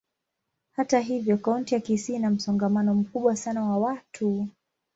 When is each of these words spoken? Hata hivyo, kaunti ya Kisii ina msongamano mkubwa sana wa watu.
Hata 0.71 0.99
hivyo, 0.99 1.37
kaunti 1.37 1.73
ya 1.73 1.79
Kisii 1.81 2.15
ina 2.15 2.29
msongamano 2.29 2.93
mkubwa 2.95 3.35
sana 3.35 3.63
wa 3.69 3.77
watu. 3.77 4.47